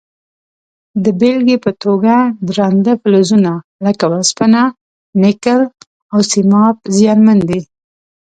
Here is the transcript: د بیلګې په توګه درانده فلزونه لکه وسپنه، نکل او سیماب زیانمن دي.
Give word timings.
د 1.03 1.05
بیلګې 1.19 1.57
په 1.65 1.71
توګه 1.83 2.15
درانده 2.47 2.93
فلزونه 3.01 3.51
لکه 3.85 4.05
وسپنه، 4.13 4.63
نکل 5.23 5.59
او 6.13 6.19
سیماب 6.31 6.75
زیانمن 6.95 7.39
دي. 7.49 7.61